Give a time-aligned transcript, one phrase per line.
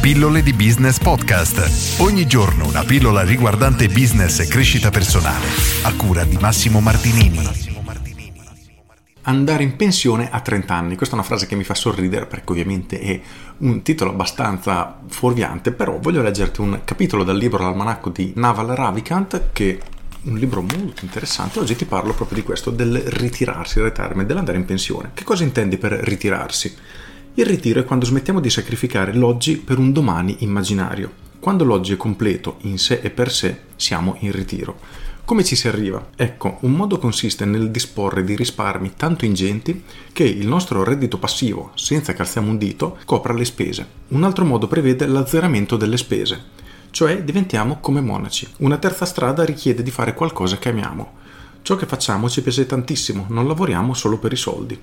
[0.00, 2.00] Pillole di Business Podcast.
[2.00, 5.44] Ogni giorno una pillola riguardante business e crescita personale.
[5.82, 7.46] A cura di Massimo Martinini.
[9.24, 10.96] Andare in pensione a 30 anni.
[10.96, 13.20] Questa è una frase che mi fa sorridere perché ovviamente è
[13.58, 19.48] un titolo abbastanza fuorviante, però voglio leggerti un capitolo dal libro L'almanacco di Naval Ravikant
[19.52, 19.80] che
[20.22, 21.58] un libro molto interessante.
[21.58, 25.10] Oggi ti parlo proprio di questo, del ritirarsi, retirement, dell'andare in pensione.
[25.12, 26.74] Che cosa intendi per ritirarsi?
[27.34, 31.12] Il ritiro è quando smettiamo di sacrificare l'oggi per un domani immaginario.
[31.38, 34.78] Quando l'oggi è completo in sé e per sé, siamo in ritiro.
[35.24, 36.08] Come ci si arriva?
[36.16, 41.70] Ecco, un modo consiste nel disporre di risparmi tanto ingenti che il nostro reddito passivo,
[41.76, 43.86] senza che alziamo un dito, copra le spese.
[44.08, 46.42] Un altro modo prevede l'azzeramento delle spese,
[46.90, 48.48] cioè diventiamo come monaci.
[48.58, 51.12] Una terza strada richiede di fare qualcosa che amiamo.
[51.62, 54.78] Ciò che facciamo ci piace tantissimo, non lavoriamo solo per i soldi.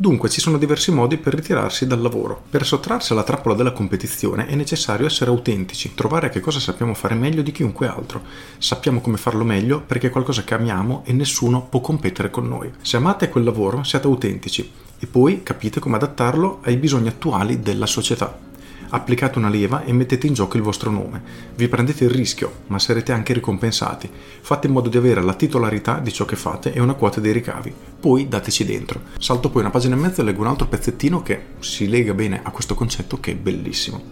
[0.00, 2.44] Dunque ci sono diversi modi per ritirarsi dal lavoro.
[2.48, 7.14] Per sottrarsi alla trappola della competizione è necessario essere autentici, trovare che cosa sappiamo fare
[7.14, 8.22] meglio di chiunque altro.
[8.56, 12.72] Sappiamo come farlo meglio perché è qualcosa che amiamo e nessuno può competere con noi.
[12.80, 17.84] Se amate quel lavoro, siate autentici e poi capite come adattarlo ai bisogni attuali della
[17.84, 18.48] società
[18.88, 21.22] applicate una leva e mettete in gioco il vostro nome.
[21.54, 24.10] Vi prendete il rischio, ma sarete anche ricompensati.
[24.40, 27.32] Fate in modo di avere la titolarità di ciò che fate e una quota dei
[27.32, 27.72] ricavi.
[28.00, 29.02] Poi dateci dentro.
[29.18, 32.40] Salto poi una pagina e mezza e leggo un altro pezzettino che si lega bene
[32.42, 34.02] a questo concetto che è bellissimo.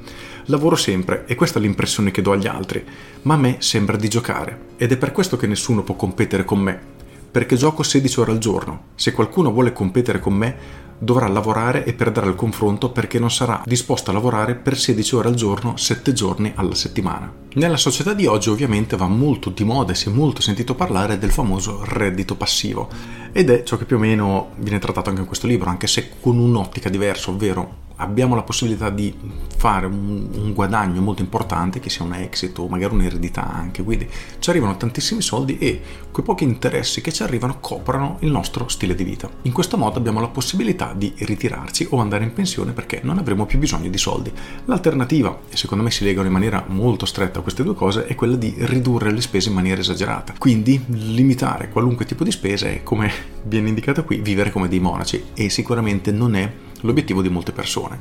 [0.47, 2.84] Lavoro sempre e questa è l'impressione che do agli altri,
[3.22, 6.60] ma a me sembra di giocare ed è per questo che nessuno può competere con
[6.60, 6.97] me.
[7.30, 8.84] Perché gioco 16 ore al giorno.
[8.94, 10.56] Se qualcuno vuole competere con me,
[10.98, 15.28] dovrà lavorare e perderà il confronto perché non sarà disposto a lavorare per 16 ore
[15.28, 17.32] al giorno, 7 giorni alla settimana.
[17.54, 21.19] Nella società di oggi ovviamente va molto di moda e si è molto sentito parlare
[21.19, 22.88] del famoso reddito passivo
[23.32, 26.10] ed è ciò che più o meno viene trattato anche in questo libro, anche se
[26.20, 29.14] con un'ottica diversa, ovvero abbiamo la possibilità di
[29.56, 34.08] fare un, un, guadagno molto importante, che sia un exit o magari un'eredità anche, quindi
[34.38, 38.94] ci arrivano tantissimi soldi e quei pochi interessi che ci arrivano coprono il nostro stile
[38.94, 39.28] di vita.
[39.42, 43.47] In questo modo abbiamo la possibilità di ritirarci o andare in pensione perché non avremo
[43.47, 44.32] più bisogno di soldi.
[44.66, 48.15] L'alternativa, e secondo me si legano in maniera molto stretta a queste due cose, è
[48.15, 52.82] quella di ridurre le spese in maniera esagerata, quindi limitare qualunque tipo di spese e
[52.82, 53.10] come
[53.44, 56.50] viene indicato qui, vivere come dei monaci e sicuramente non è
[56.81, 58.00] l'obiettivo di molte persone.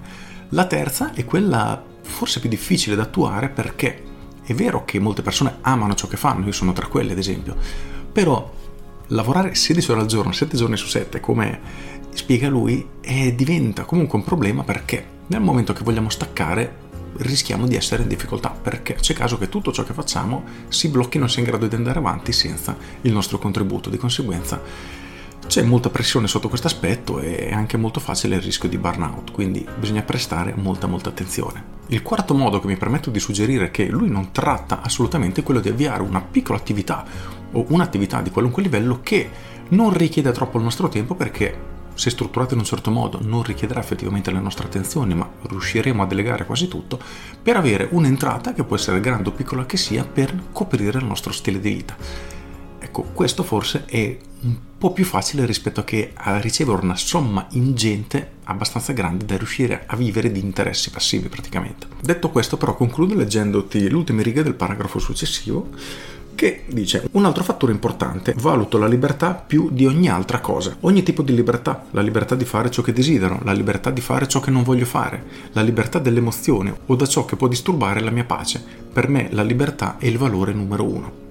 [0.50, 4.04] La terza è quella forse più difficile da attuare perché
[4.44, 7.56] è vero che molte persone amano ciò che fanno, io sono tra quelle ad esempio,
[8.12, 8.50] però
[9.08, 11.60] lavorare 16 ore al giorno, 7 giorni su 7, come
[12.14, 12.88] spiega lui,
[13.36, 16.86] diventa comunque un problema perché nel momento che vogliamo staccare
[17.18, 21.18] rischiamo di essere in difficoltà perché c'è caso che tutto ciò che facciamo si blocchi
[21.18, 23.90] e non sia in grado di andare avanti senza il nostro contributo.
[23.90, 24.62] Di conseguenza
[25.48, 29.32] c'è molta pressione sotto questo aspetto e è anche molto facile il rischio di burnout,
[29.32, 31.76] quindi bisogna prestare molta molta attenzione.
[31.88, 35.62] Il quarto modo che mi permetto di suggerire che lui non tratta assolutamente è quello
[35.62, 37.06] di avviare una piccola attività
[37.54, 39.30] o un'attività di qualunque livello che
[39.70, 43.80] non richieda troppo il nostro tempo perché se strutturata in un certo modo non richiederà
[43.80, 47.00] effettivamente le nostre attenzioni, ma riusciremo a delegare quasi tutto
[47.42, 51.32] per avere un'entrata che può essere grande o piccola che sia per coprire il nostro
[51.32, 52.37] stile di vita.
[52.88, 57.46] Ecco, questo forse è un po' più facile rispetto a che a ricevere una somma
[57.52, 61.88] ingente abbastanza grande da riuscire a vivere di interessi passivi praticamente.
[62.02, 65.68] Detto questo però concludo leggendoti l'ultima riga del paragrafo successivo
[66.34, 70.78] che dice un altro fattore importante, valuto la libertà più di ogni altra cosa.
[70.82, 74.30] Ogni tipo di libertà, la libertà di fare ciò che desidero, la libertà di fare
[74.30, 78.12] ciò che non voglio fare, la libertà dell'emozione o da ciò che può disturbare la
[78.12, 78.64] mia pace.
[78.94, 81.27] Per me la libertà è il valore numero uno.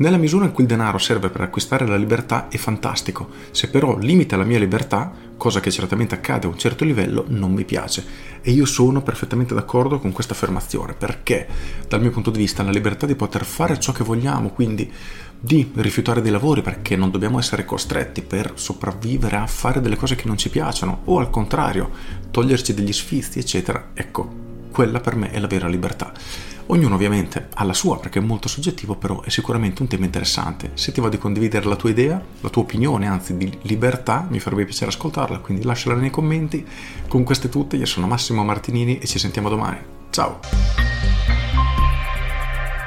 [0.00, 3.98] Nella misura in cui il denaro serve per acquistare la libertà è fantastico, se però
[3.98, 8.02] limita la mia libertà, cosa che certamente accade a un certo livello, non mi piace.
[8.40, 11.46] E io sono perfettamente d'accordo con questa affermazione, perché
[11.86, 14.90] dal mio punto di vista la libertà di poter fare ciò che vogliamo, quindi
[15.38, 20.14] di rifiutare dei lavori perché non dobbiamo essere costretti per sopravvivere a fare delle cose
[20.14, 21.90] che non ci piacciono, o al contrario,
[22.30, 24.26] toglierci degli sfizi, eccetera, ecco,
[24.70, 26.10] quella per me è la vera libertà.
[26.72, 30.70] Ognuno ovviamente ha la sua perché è molto soggettivo, però è sicuramente un tema interessante.
[30.74, 34.38] Se ti va di condividere la tua idea, la tua opinione, anzi di libertà, mi
[34.38, 36.64] farebbe piacere ascoltarla, quindi lasciala nei commenti.
[37.08, 39.78] Con queste tutte, io sono Massimo Martinini e ci sentiamo domani.
[40.10, 40.38] Ciao!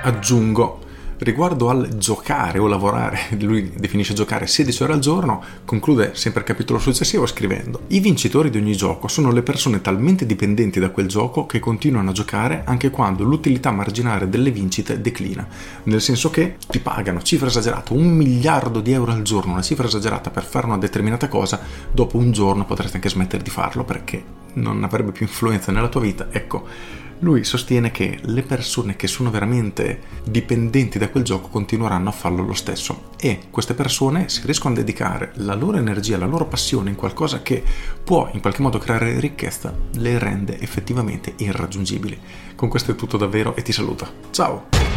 [0.04, 0.83] Aggiungo
[1.24, 6.46] Riguardo al giocare o lavorare, lui definisce giocare 16 ore al giorno, conclude sempre il
[6.46, 11.08] capitolo successivo scrivendo I vincitori di ogni gioco sono le persone talmente dipendenti da quel
[11.08, 15.48] gioco che continuano a giocare anche quando l'utilità marginale delle vincite declina,
[15.84, 19.88] nel senso che ti pagano, cifra esagerata, un miliardo di euro al giorno, una cifra
[19.88, 21.58] esagerata per fare una determinata cosa,
[21.90, 26.02] dopo un giorno potresti anche smettere di farlo perché non avrebbe più influenza nella tua
[26.02, 26.68] vita, ecco,
[27.24, 32.44] lui sostiene che le persone che sono veramente dipendenti da quel gioco continueranno a farlo
[32.44, 36.90] lo stesso e queste persone si riescono a dedicare la loro energia, la loro passione
[36.90, 37.64] in qualcosa che
[38.04, 42.20] può in qualche modo creare ricchezza, le rende effettivamente irraggiungibili.
[42.56, 44.06] Con questo è tutto davvero e ti saluto.
[44.32, 44.93] Ciao!